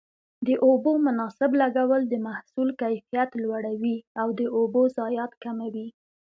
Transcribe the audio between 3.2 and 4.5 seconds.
لوړوي او د